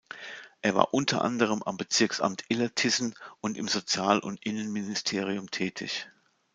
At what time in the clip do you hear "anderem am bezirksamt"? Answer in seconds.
1.23-2.43